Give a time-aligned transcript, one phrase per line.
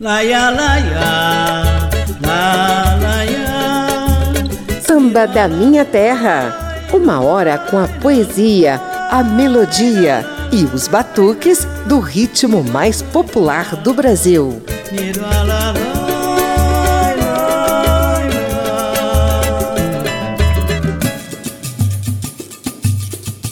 [0.00, 1.90] Laia, laia,
[2.22, 4.80] la, laia.
[4.80, 6.86] Samba da Minha Terra.
[6.92, 8.80] Uma hora com a poesia,
[9.10, 14.62] a melodia e os batuques do ritmo mais popular do Brasil.
[14.92, 15.26] Miro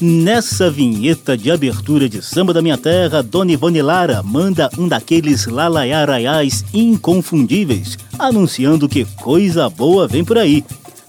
[0.09, 5.47] Nessa vinheta de abertura de Samba da Minha Terra, Dona Ivone Lara manda um daqueles
[5.47, 10.65] lalaiaraiais inconfundíveis, anunciando que coisa boa vem por aí.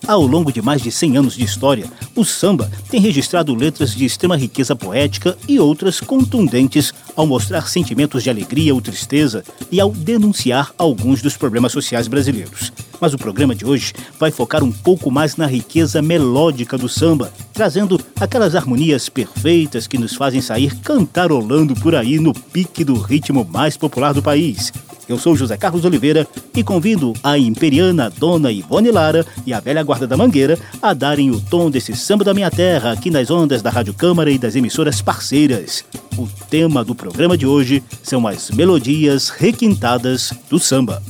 [0.07, 1.85] Ao longo de mais de 100 anos de história,
[2.15, 8.23] o samba tem registrado letras de extrema riqueza poética e outras contundentes ao mostrar sentimentos
[8.23, 12.71] de alegria ou tristeza e ao denunciar alguns dos problemas sociais brasileiros.
[13.01, 17.29] Mas o programa de hoje vai focar um pouco mais na riqueza melódica do samba,
[17.51, 23.45] trazendo aquelas harmonias perfeitas que nos fazem sair cantarolando por aí no pique do ritmo
[23.51, 24.71] mais popular do país.
[25.07, 29.83] Eu sou José Carlos Oliveira e convido a imperiana Dona Ivone Lara e a velha
[29.83, 33.61] guarda da Mangueira a darem o tom desse samba da minha terra aqui nas ondas
[33.61, 35.85] da Rádio Câmara e das emissoras parceiras.
[36.17, 41.01] O tema do programa de hoje são as melodias requintadas do samba.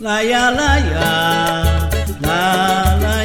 [0.00, 1.90] Laia, laia,
[2.22, 3.22] la, laia.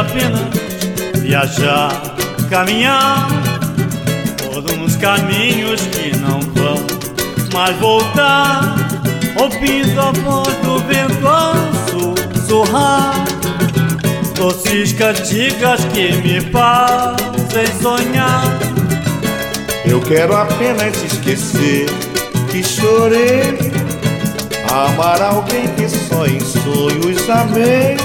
[0.00, 2.02] Quero apenas viajar,
[2.48, 3.28] caminhar
[4.38, 6.76] por uns caminhos que não vão
[7.52, 8.76] mais voltar.
[9.36, 11.54] Ouvindo a voz do vento ao
[11.88, 13.24] sussurrar,
[14.34, 18.42] doces cantigas que me fazem sonhar.
[19.84, 21.86] Eu quero apenas esquecer
[22.50, 23.58] que chorei,
[24.68, 27.96] amar alguém que só em sonhos amei,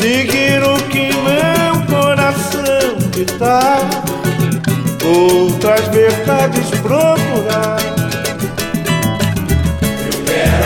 [0.00, 3.80] seguir o que meu coração ditar,
[5.04, 7.78] outras verdades procurar.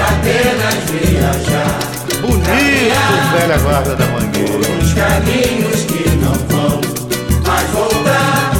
[0.06, 1.78] apenas viajar
[2.20, 2.46] Bonito,
[3.32, 4.68] velha guarda da mangueira.
[4.80, 6.80] Os caminhos que não vão
[7.44, 8.52] mais voltar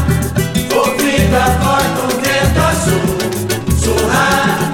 [0.75, 3.17] Ouvindo a voz do vento azul
[3.79, 4.73] surrar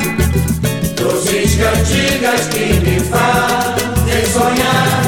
[0.97, 5.00] Doces cantigas que me fazem sonhar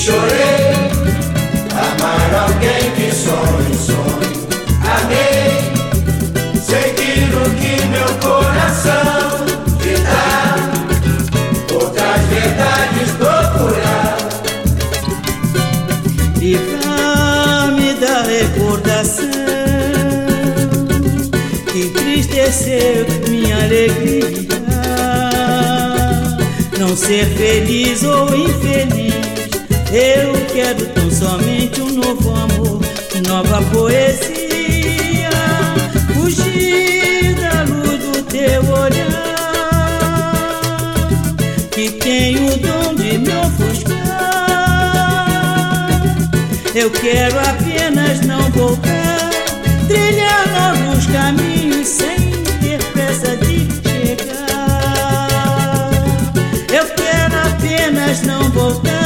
[0.00, 0.72] chorei.
[1.72, 4.30] Amar alguém que sonho, sonho.
[4.96, 5.50] Amei.
[6.62, 9.44] Seguir o que meu coração
[9.78, 10.56] te dá.
[11.74, 14.16] Outras verdades procurar.
[16.38, 19.26] Livrar-me da recordação
[21.70, 24.30] que entristeceu minha alegria.
[26.78, 29.29] Não ser feliz ou infeliz,
[29.92, 32.80] eu quero tão somente um novo amor,
[33.26, 35.30] nova poesia.
[36.14, 39.08] Fugir da luz do teu olhar,
[41.72, 43.90] que tem o dom de me ofuscar.
[46.74, 49.30] Eu quero apenas não voltar,
[49.88, 50.46] trilhar
[50.84, 52.30] novos caminhos sem
[52.60, 54.60] ter pressa de chegar.
[56.72, 58.99] Eu quero apenas não voltar,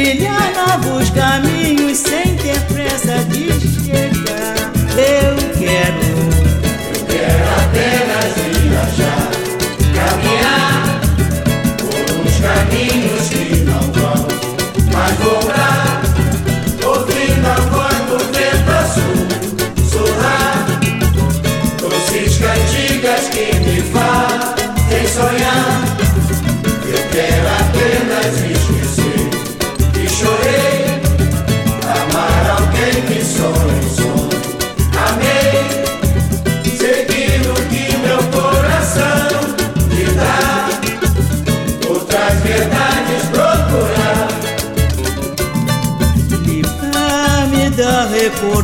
[0.00, 1.10] trilhar novos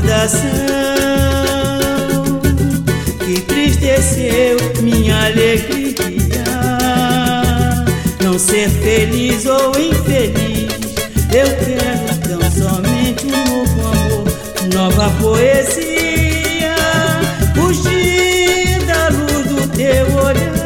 [0.06, 0.40] recordação
[3.24, 5.96] que entristeceu minha alegria.
[8.22, 10.72] Não ser feliz ou infeliz,
[11.32, 14.24] eu quero tão somente um novo amor,
[14.72, 16.76] nova poesia.
[17.54, 20.56] Fugir da luz do teu olhar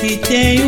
[0.00, 0.64] que tem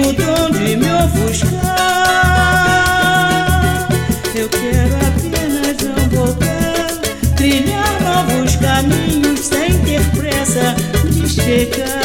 [10.55, 10.75] pressa
[11.11, 12.04] de chegar.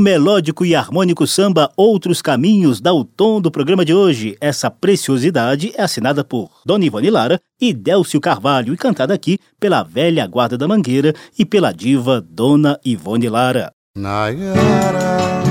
[0.00, 4.36] Melódico e harmônico samba Outros Caminhos dá o tom do programa de hoje.
[4.40, 9.82] Essa preciosidade é assinada por Dona Ivone Lara e Délcio Carvalho e cantada aqui pela
[9.82, 13.72] velha guarda da Mangueira e pela diva Dona Ivone Lara.
[13.94, 15.42] Nayara,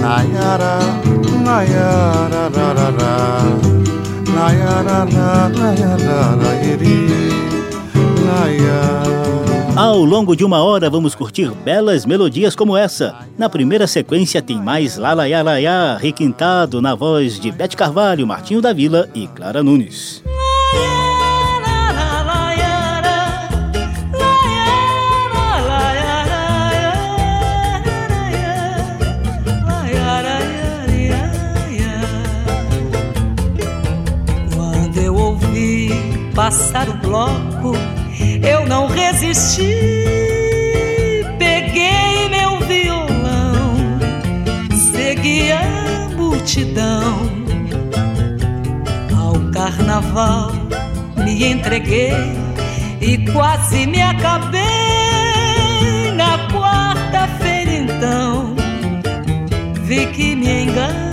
[0.00, 0.78] Nayara,
[1.44, 3.42] Nayara, rarara,
[4.34, 6.36] Nayara, Nayara,
[8.24, 9.47] Nayara.
[9.76, 13.14] Ao longo de uma hora vamos curtir belas melodias como essa.
[13.36, 18.72] Na primeira sequência tem mais Lalaiá Laiá, requintado na voz de Bete Carvalho, Martinho da
[18.72, 20.22] Vila e Clara Nunes.
[34.54, 35.90] Quando eu ouvi
[36.34, 37.87] passar o bloco
[39.28, 41.24] não resisti.
[41.38, 43.76] Peguei meu violão,
[44.92, 47.28] segui a multidão.
[49.16, 50.52] Ao carnaval
[51.16, 52.14] me entreguei
[53.00, 54.62] e quase me acabei.
[56.14, 58.54] Na quarta-feira, então,
[59.84, 61.07] vi que me enganei.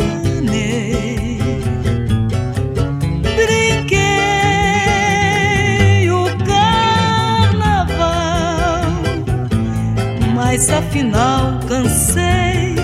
[10.56, 12.76] Mas afinal cansei,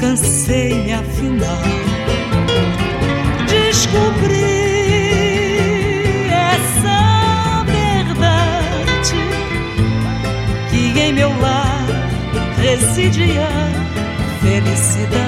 [0.00, 1.62] cansei-me afinal.
[3.46, 4.42] Descobri
[6.30, 9.16] essa verdade
[10.70, 11.84] que em meu lar
[12.56, 13.48] residia
[14.40, 15.21] felicidade.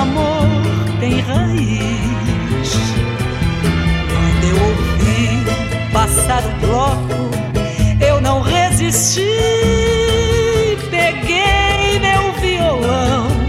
[0.00, 0.46] Amor
[0.98, 2.70] tem raiz.
[4.12, 7.30] Quando eu ouvi passar o bloco,
[8.00, 9.26] eu não resisti,
[10.90, 13.40] peguei meu violão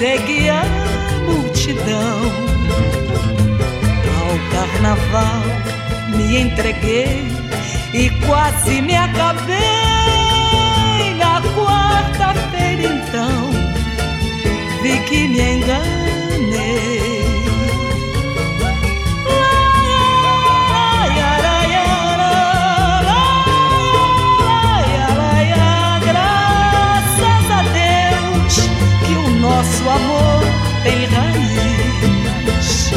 [0.00, 0.62] segui a
[1.26, 2.20] multidão.
[4.16, 5.42] Ao carnaval
[6.16, 7.28] me entreguei
[7.92, 9.58] e quase me acabei.
[11.18, 13.39] Na quarta-feira, então,
[14.98, 17.00] que me enganei.
[29.40, 30.40] nosso amor
[30.84, 32.92] tem raiz.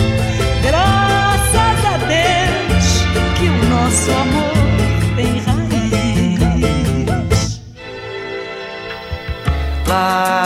[0.61, 3.03] Graças a Deus
[3.37, 4.53] que o nosso amor
[5.15, 5.63] tem raiz.
[9.87, 10.42] Lararaiaraiaraia,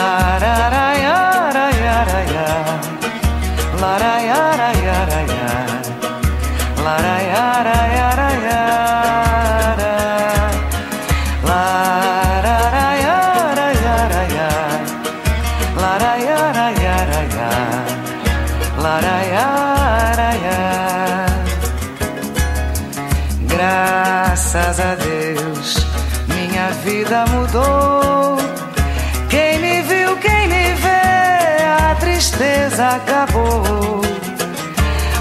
[32.79, 34.01] acabou.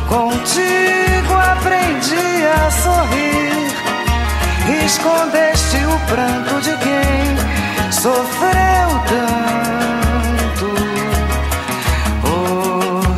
[0.09, 3.73] Contigo aprendi a sorrir,
[4.85, 7.37] escondeste o pranto de quem
[7.93, 10.69] sofreu tanto.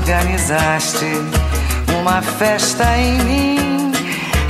[0.01, 1.11] Organizaste
[2.01, 3.93] uma festa em mim.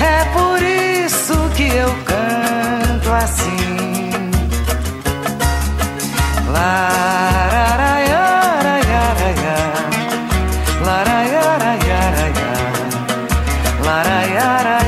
[0.01, 4.11] É por isso que eu canto assim.
[6.53, 7.98] Laraiaraiaraia,
[14.19, 14.88] laraiaraiaraia,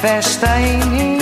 [0.00, 1.18] Festa em mim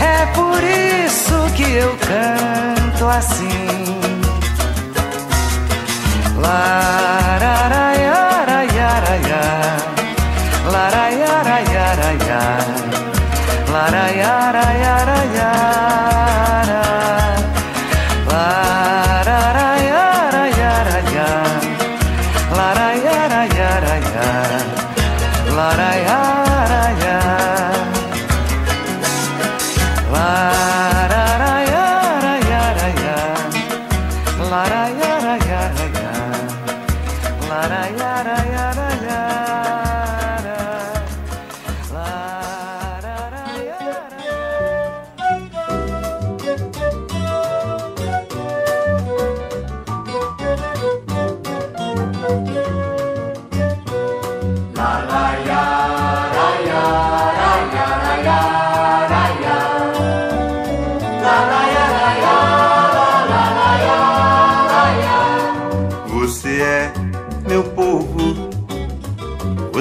[0.00, 4.00] é por isso que eu canto assim.
[6.40, 7.93] Lararaiaraiaraia,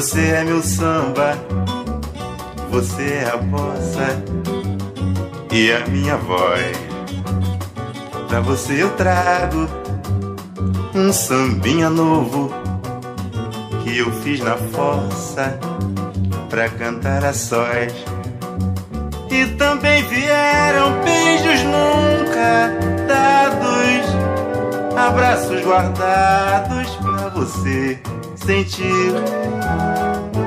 [0.04, 1.38] você é meu samba,
[2.70, 4.22] você é a bossa
[5.50, 6.78] e a minha voz.
[8.28, 9.66] Pra você eu trago
[10.94, 12.52] um sambinha novo
[13.82, 15.58] que eu fiz na fossa
[16.50, 17.94] pra cantar a sós.
[19.32, 22.74] E também vieram beijos nunca
[23.08, 28.13] dados, abraços guardados pra você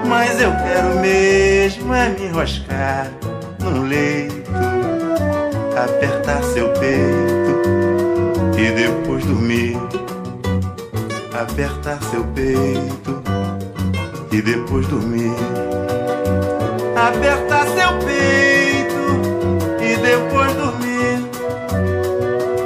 [0.07, 3.11] Mas eu quero mesmo é me enroscar
[3.59, 4.53] num leito,
[5.75, 7.63] apertar seu peito
[8.59, 9.79] e depois dormir.
[11.33, 13.23] Apertar seu peito
[14.31, 15.35] e depois dormir.
[16.95, 19.23] Apertar seu peito
[19.81, 21.31] e depois dormir.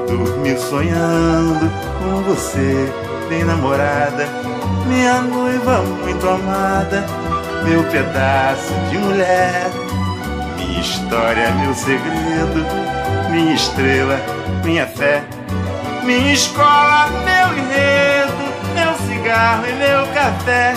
[0.09, 1.71] Dormir sonhando
[2.01, 2.93] com você,
[3.29, 4.50] bem namorada,
[4.87, 7.05] minha noiva muito amada,
[7.65, 9.71] meu pedaço de mulher.
[10.57, 12.65] Minha história, meu segredo,
[13.31, 14.21] minha estrela,
[14.65, 15.23] minha fé,
[16.05, 18.33] minha escola, meu enredo,
[18.75, 20.75] meu cigarro e meu café.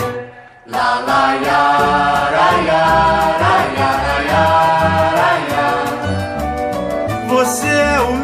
[7.28, 8.23] Você é o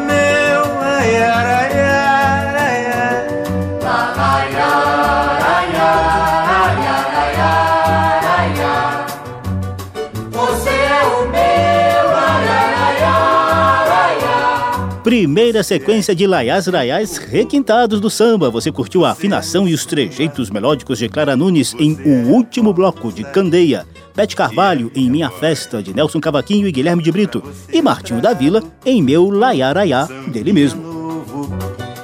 [15.51, 18.49] Primeira sequência de laiás raiás requintados do samba.
[18.49, 23.11] Você curtiu a afinação e os trejeitos melódicos de Clara Nunes em O Último Bloco
[23.11, 23.85] de Candeia.
[24.15, 27.43] Bete Carvalho em Minha Festa de Nelson Cavaquinho e Guilherme de Brito.
[27.69, 30.81] E Martinho da Vila em Meu Laiaraiá dele mesmo.
[30.81, 31.49] Novo.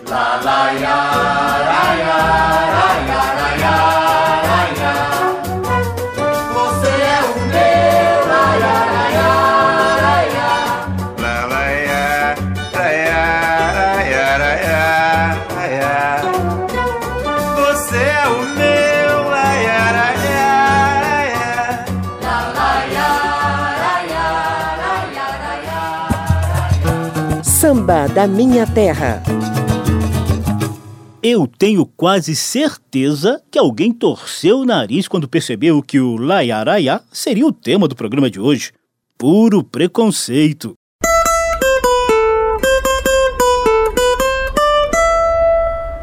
[0.10, 1.77] La,
[27.88, 29.24] Samba da Minha Terra.
[31.24, 37.48] Eu tenho quase certeza que alguém torceu o nariz quando percebeu que o Laiaraiá seria
[37.48, 38.74] o tema do programa de hoje.
[39.18, 40.74] Puro preconceito.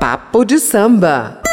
[0.01, 1.44] Papo de samba.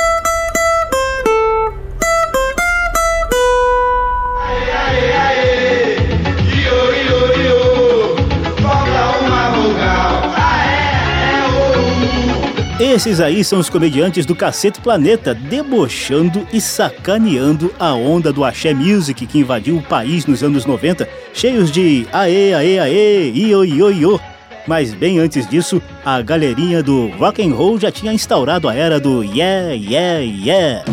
[12.93, 18.73] Esses aí são os comediantes do Cacete Planeta, debochando e sacaneando a onda do axé
[18.73, 23.91] music que invadiu o país nos anos 90, cheios de aê, aê, aê, io, io,
[23.93, 24.19] io.
[24.67, 28.99] Mas bem antes disso, a galerinha do rock and roll já tinha instaurado a era
[28.99, 30.83] do yeah, yeah, yeah.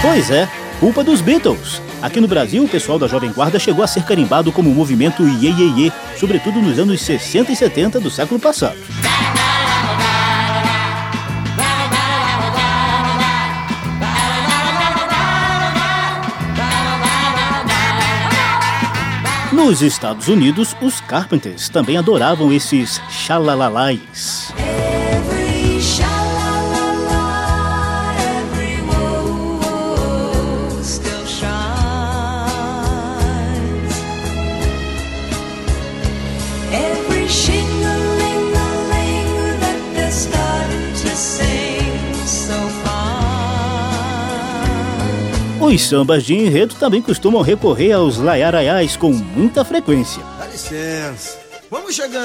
[0.00, 0.48] Pois é,
[0.84, 1.80] culpa dos Beatles.
[2.02, 5.26] Aqui no Brasil, o pessoal da Jovem Guarda chegou a ser carimbado como o movimento
[5.26, 8.76] Iê Iê Iê, sobretudo nos anos 60 e 70 do século passado.
[19.50, 24.53] Nos Estados Unidos, os Carpenters também adoravam esses xalalalais.
[45.74, 50.22] Os sambas de enredo também costumam recorrer aos laiaraiais com muita frequência.
[50.38, 51.36] Dá licença.
[51.68, 52.22] Vamos chegando.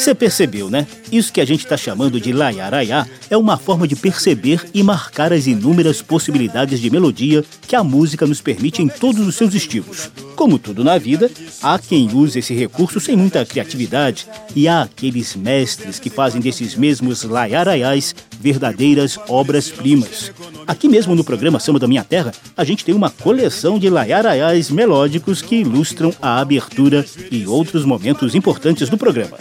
[0.00, 0.86] Você percebeu, né?
[1.12, 5.30] Isso que a gente está chamando de laiaraiá é uma forma de perceber e marcar
[5.30, 10.10] as inúmeras possibilidades de melodia que a música nos permite em todos os seus estilos.
[10.34, 11.30] Como tudo na vida,
[11.62, 14.26] há quem use esse recurso sem muita criatividade
[14.56, 20.32] e há aqueles mestres que fazem desses mesmos laiaraiás verdadeiras obras-primas.
[20.66, 24.70] Aqui mesmo no programa Samba da Minha Terra, a gente tem uma coleção de laiaraiás
[24.70, 29.36] melódicos que ilustram a abertura e outros momentos importantes do programa.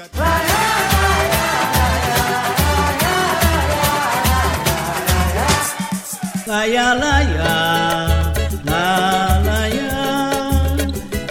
[6.70, 7.54] Laia, laia,
[8.62, 10.02] la, laia,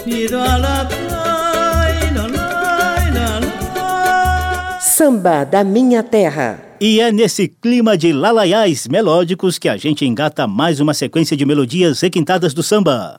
[0.04, 4.80] idola, lai, la, lai, la, la.
[4.80, 6.58] Samba da Minha Terra.
[6.80, 11.46] E é nesse clima de lalaiais melódicos que a gente engata mais uma sequência de
[11.46, 13.16] melodias requintadas do samba.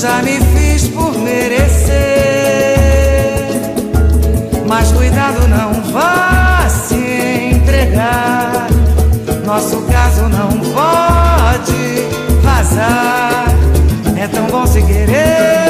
[0.00, 1.90] Já me fiz por merecer,
[4.68, 6.94] mas cuidado, não vá se
[7.52, 8.68] entregar.
[9.44, 12.06] Nosso caso não pode
[12.44, 13.46] vazar.
[14.16, 15.67] É tão bom se querer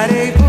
[0.00, 0.39] estarei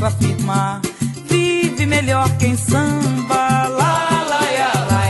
[0.00, 0.80] posso afirmar.
[1.28, 3.68] Vive melhor quem samba.
[3.68, 5.02] Lá, lá, ya, lá.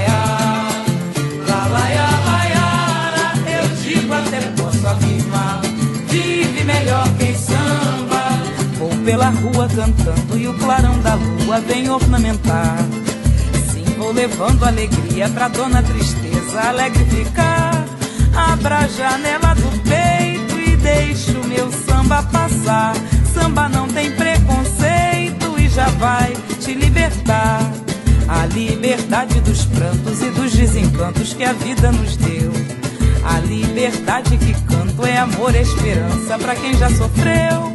[1.46, 1.88] Lá, lá,
[2.56, 3.34] lá.
[3.46, 5.60] Eu digo até posso afirmar.
[6.08, 8.42] Vive melhor quem samba.
[8.78, 12.78] Vou pela rua cantando e o clarão da lua vem ornamentar.
[13.72, 17.84] Sim, vou levando alegria pra dona tristeza alegre ficar.
[18.34, 22.94] Abra a janela do peito e deixa o meu samba passar.
[23.32, 24.59] Samba não tem preconceito
[25.74, 27.60] já vai te libertar.
[28.28, 32.52] A liberdade dos prantos e dos desencantos que a vida nos deu.
[33.24, 37.74] A liberdade que canto é amor, é esperança pra quem já sofreu.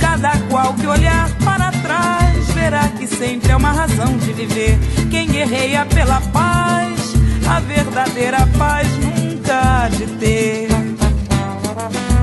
[0.00, 4.78] Cada qual que olhar para trás verá que sempre é uma razão de viver.
[5.10, 7.14] Quem guerreia pela paz,
[7.48, 10.68] a verdadeira paz nunca há de ter.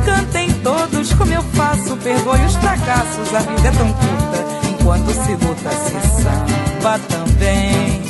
[0.05, 4.62] Cantem todos como eu faço, perdoe os fracassos, a vida é tão curta.
[4.83, 8.03] Enquanto se luta, se samba também.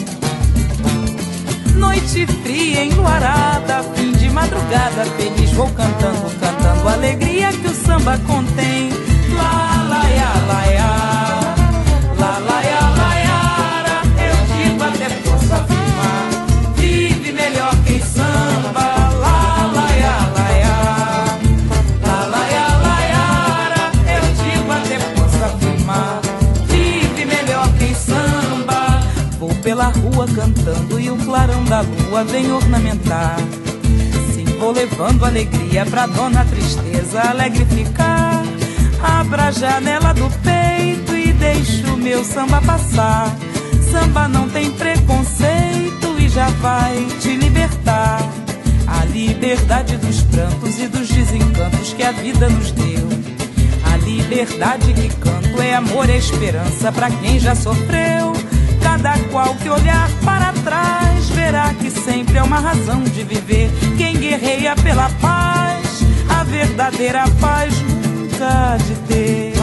[1.75, 8.17] Noite fria, enluarada, fim de madrugada, feliz vou cantando, cantando a alegria que o samba
[8.25, 8.89] contém.
[9.37, 11.12] Lá, lá, ya, lá, ya.
[30.99, 33.37] E o clarão da lua vem ornamentar.
[34.33, 38.43] Sim, vou levando alegria pra dona tristeza alegre ficar.
[39.01, 43.35] Abra a janela do peito e deixa o meu samba passar.
[43.91, 48.19] Samba não tem preconceito e já vai te libertar.
[48.87, 53.09] A liberdade dos prantos e dos desencantos que a vida nos deu.
[53.91, 58.33] A liberdade que canto é amor e esperança pra quem já sofreu.
[59.03, 63.69] Cada qual que olhar para trás verá que sempre é uma razão de viver.
[63.97, 65.83] Quem guerreia pela paz,
[66.29, 69.53] a verdadeira paz nunca de ter.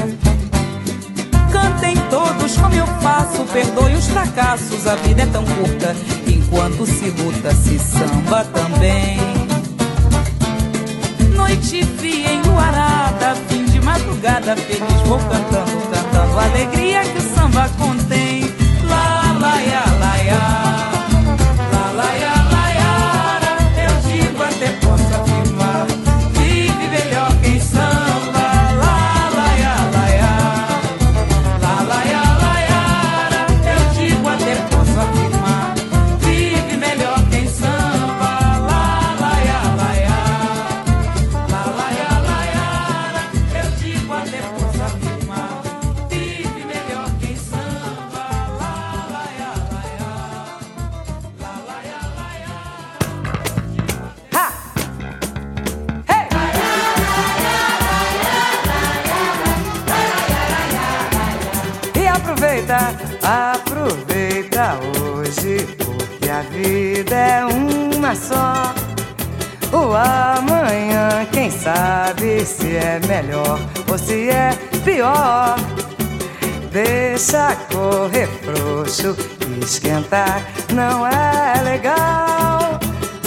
[1.51, 5.97] Cantem todos como eu faço, perdoe os fracassos, a vida é tão curta.
[6.27, 9.17] Enquanto se luta, se samba também.
[11.35, 17.30] Noite fria, enluarada, fim de madrugada, feliz vou cantando, cantando alegria que o
[71.81, 73.59] sabe se é melhor
[73.91, 74.51] ou se é
[74.85, 75.57] pior.
[76.71, 79.17] Deixa correr frouxo,
[79.63, 80.43] esquentar
[80.75, 82.79] não é legal.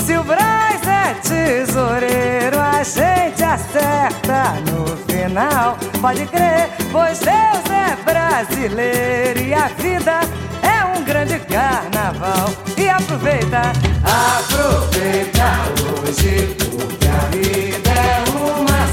[0.05, 5.75] Se o Braz é tesoureiro, a gente acerta no final.
[5.99, 10.19] Pode crer, pois Deus é brasileiro e a vida
[10.61, 12.49] é um grande carnaval.
[12.77, 13.61] E aproveita,
[14.03, 15.47] aproveita
[16.05, 17.72] hoje, porque a vida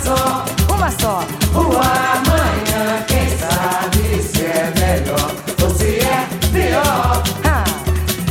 [0.04, 1.22] só, uma só.
[1.54, 7.22] O amanhã, quem sabe se é melhor ou se é pior.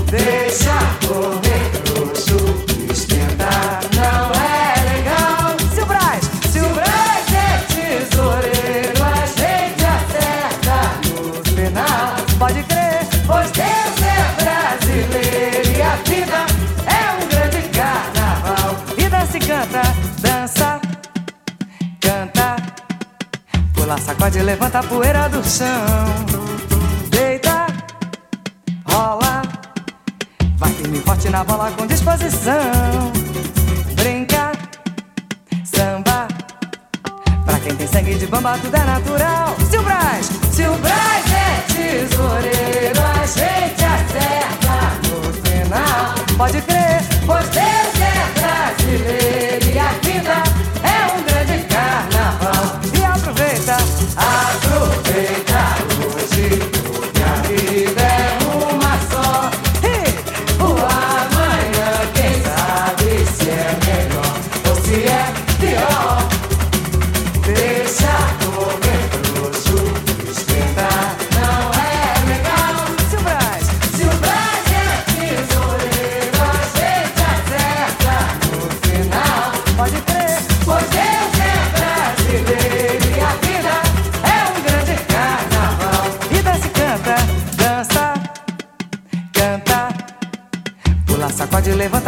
[0.09, 0.73] Deixa
[1.07, 2.39] correr frouxo,
[2.91, 5.55] esquentar não é legal.
[5.71, 12.15] Se o Braz, se o Braz é tesoureiro, a gente acerta no final.
[12.39, 16.38] Pode crer, pois Deus é brasileiro e a vida
[23.89, 25.65] Pula, sacode, levanta a poeira do chão.
[27.09, 27.65] Deita,
[28.87, 29.41] rola.
[30.57, 33.11] Vai firme forte na bola com disposição.
[33.95, 34.51] Brinca,
[35.63, 36.27] samba.
[37.43, 39.55] Pra quem tem sangue de bamba, tudo é natural.
[39.71, 46.13] Se o Braz é tesoureiro, a gente acerta no final.
[46.37, 49.28] Pode crer, pois Deus é brasileiro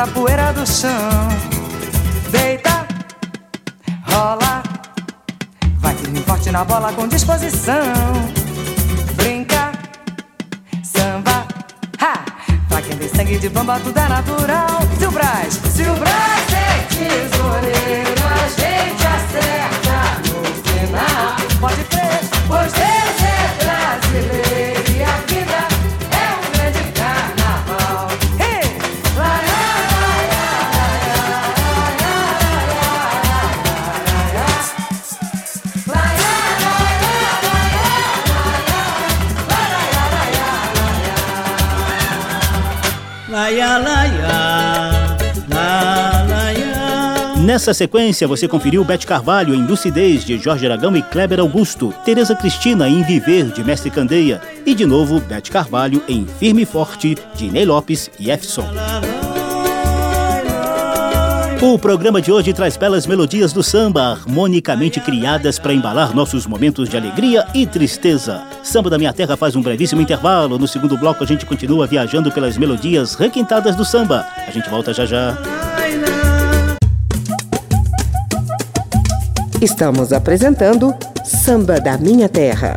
[0.02, 0.90] a poeira do chão.
[2.32, 2.88] Deita,
[4.08, 4.64] rola,
[5.78, 7.76] vai firme forte na bola com disposição.
[9.16, 9.72] Brinca,
[10.84, 11.46] samba,
[12.00, 12.26] ha!
[12.68, 14.82] Pra quem tem sangue de bamba, tudo é natural.
[15.72, 15.94] Se o
[47.38, 52.36] Nessa sequência, você conferiu Bete Carvalho em Lucidez, de Jorge Aragão e Kleber Augusto, Tereza
[52.36, 57.18] Cristina em Viver, de Mestre Candeia, e de novo Bete Carvalho em Firme e Forte,
[57.36, 58.70] de Ney Lopes e Efson.
[61.64, 66.90] O programa de hoje traz belas melodias do samba, harmonicamente criadas para embalar nossos momentos
[66.90, 68.44] de alegria e tristeza.
[68.64, 70.58] Samba da Minha Terra faz um brevíssimo intervalo.
[70.58, 74.26] No segundo bloco, a gente continua viajando pelas melodias requintadas do samba.
[74.48, 75.38] A gente volta já já.
[79.62, 82.76] Estamos apresentando Samba da Minha Terra.